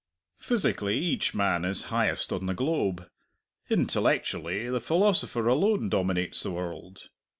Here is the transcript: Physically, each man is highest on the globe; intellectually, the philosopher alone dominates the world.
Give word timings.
Physically, 0.39 0.97
each 0.97 1.35
man 1.35 1.63
is 1.63 1.83
highest 1.93 2.33
on 2.33 2.47
the 2.47 2.55
globe; 2.55 3.07
intellectually, 3.69 4.67
the 4.67 4.81
philosopher 4.81 5.47
alone 5.47 5.89
dominates 5.89 6.41
the 6.41 6.49
world. 6.49 7.11